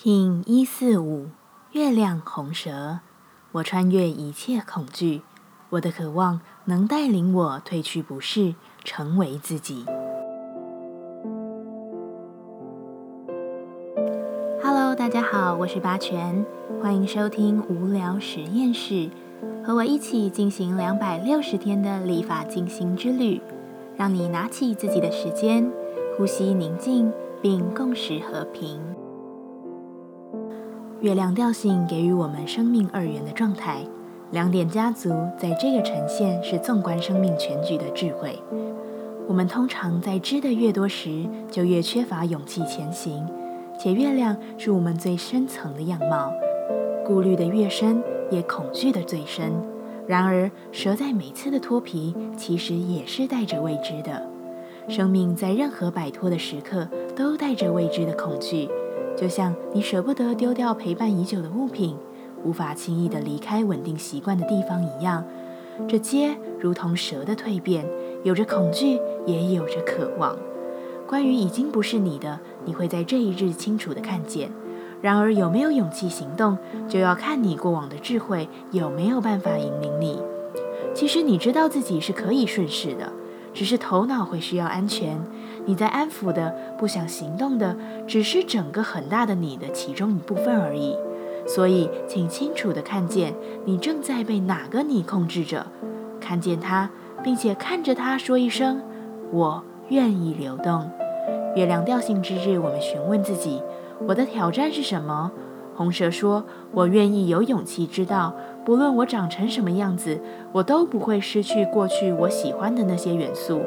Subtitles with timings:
[0.00, 1.26] King 一四五，
[1.72, 3.00] 月亮红蛇，
[3.50, 5.22] 我穿越一切恐惧，
[5.70, 9.84] 我的渴望能带领我褪去不适，成为自己。
[14.62, 16.46] Hello，大家好，我是八全，
[16.80, 19.10] 欢迎收听无聊实验室，
[19.64, 23.42] 和我一起进行两百六十天的立法进行之旅，
[23.96, 25.68] 让你拿起自己的时间，
[26.16, 27.12] 呼吸宁静，
[27.42, 28.78] 并共识和平。
[31.00, 33.84] 月亮调性给予我们生命二元的状态，
[34.32, 38.36] 两点家族在这个呈现是纵观生命全局的智慧。
[39.28, 43.24] 我们通常在知的越多时，就越缺乏勇气前行，
[43.78, 46.32] 且月亮是我们最深层的样貌，
[47.06, 49.52] 顾虑的越深，也恐惧的最深。
[50.04, 54.28] 然而，蛇在每次的脱皮，其实也是带着未知的。
[54.88, 58.68] 生命在任何摆脱的时刻，都带着未知的恐惧。
[59.18, 61.96] 就像你舍不得丢掉陪伴已久的物品，
[62.44, 65.24] 无法轻易的离开稳定习惯的地方一样，
[65.88, 67.84] 这街如同蛇的蜕变，
[68.22, 70.36] 有着恐惧，也有着渴望。
[71.04, 74.52] 关于已经不是你的，你会在这一日清楚的看见。
[75.02, 76.56] 然而有没有勇气行动，
[76.88, 80.20] 就要看你过往的智慧有没有办法引领你。
[80.94, 83.12] 其实你知道自己是可以顺势的。
[83.54, 85.18] 只是头脑会需要安全，
[85.68, 90.96] 你在安抚的、不想行动的，只是整个很大的你的其中一部分而已。
[91.46, 93.34] 所以，请清楚地看见，
[93.66, 95.66] 你正在被哪个你控制着，
[96.18, 96.88] 看见它，
[97.22, 98.80] 并且看着它说一声
[99.30, 100.90] ：“我愿意流动。”
[101.54, 103.60] 月亮调性之日，我们询问自己：
[104.06, 105.30] 我的挑战是什么？
[105.74, 110.20] 红蛇说：“我愿意有勇气知道。”不论我长成什么样子，
[110.52, 113.60] 我都不会失去过去我喜欢的那些元素，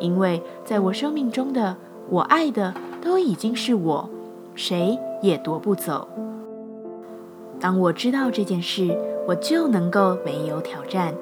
[0.00, 1.76] 因为在我生命中的
[2.08, 4.08] 我爱的都已经是我，
[4.54, 6.08] 谁也夺不走。
[7.60, 8.96] 当我知道这件事，
[9.26, 11.14] 我就能够没有挑战。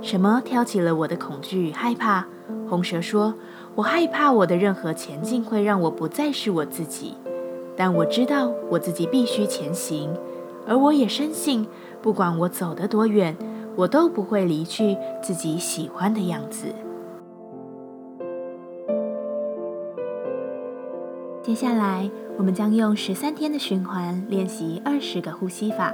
[0.00, 2.26] 什么挑起了我的恐惧与害怕？
[2.68, 3.34] 红蛇说
[3.76, 7.14] ：“我害怕我的任何前进会让我不再是我自己，
[7.76, 10.10] 但我知道我自己必须前行，
[10.66, 11.66] 而我也深信。”
[12.02, 13.36] 不管我走得多远，
[13.76, 16.66] 我都不会离去自己喜欢的样子。
[21.44, 22.08] 接下来，
[22.38, 25.92] 我们将用十三天的循环练习二十个呼吸法。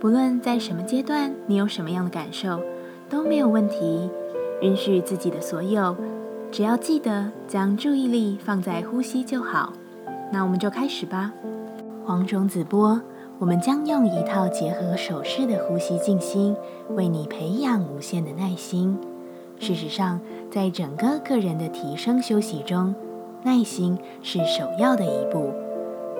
[0.00, 2.58] 不论在什么阶段，你有什么样的感受，
[3.10, 4.08] 都没有问题。
[4.62, 5.94] 允许自己的所有，
[6.50, 9.74] 只要记得将注意力放在呼吸就好。
[10.32, 11.32] 那我们就开始吧。
[12.04, 13.00] 黄种子波。
[13.40, 16.56] 我们将用一套结合手势的呼吸静心，
[16.96, 18.98] 为你培养无限的耐心。
[19.60, 20.18] 事实上，
[20.50, 22.92] 在整个个人的提升休息中，
[23.44, 25.52] 耐心是首要的一步。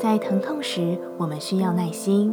[0.00, 2.32] 在疼痛时，我们需要耐心；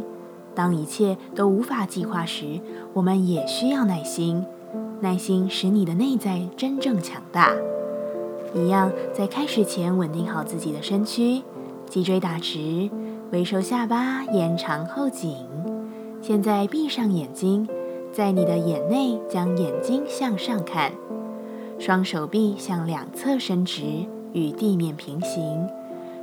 [0.54, 2.60] 当一切都无法计划时，
[2.92, 4.44] 我们也需要耐心。
[5.00, 7.52] 耐心使你的内在真正强大。
[8.54, 11.42] 一样，在开始前稳定好自己的身躯，
[11.88, 12.88] 脊椎打直。
[13.32, 15.36] 微收下巴，延长后颈。
[16.22, 17.68] 现在闭上眼睛，
[18.12, 20.92] 在你的眼内将眼睛向上看，
[21.78, 23.82] 双手臂向两侧伸直，
[24.36, 25.66] 与地面平行，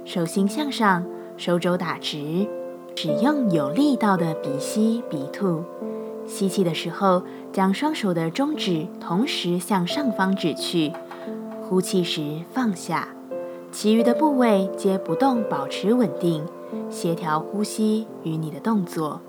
[0.06, 1.04] 手心向上，
[1.36, 2.48] 手肘打直。
[2.96, 5.64] 使用有力道的鼻吸鼻吐。
[6.28, 10.94] 吸气的时候，将双手的中指同时向上方指去，
[11.64, 13.08] 呼气时放下。
[13.72, 16.46] 其余的部位皆不动，保持稳定。
[16.92, 19.22] 协调呼吸与你的动作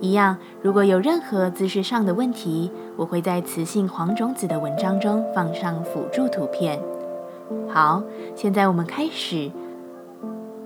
[0.00, 0.38] 一样。
[0.62, 6.80] 如果有任何姿势上的问题，我会在雌性黄种子的文章中放上辅助图片。
[7.68, 8.02] 好，
[8.34, 9.50] 现在我们开始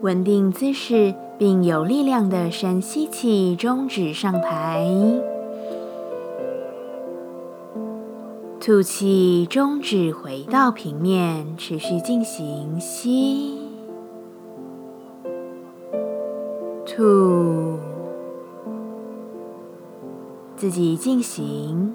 [0.00, 4.86] 稳定姿势，并有力量的深吸气，中指上抬，
[8.60, 13.58] 吐气，中指回到平面，持续进行吸。
[16.86, 17.78] 吐，
[20.56, 21.94] 自己进行。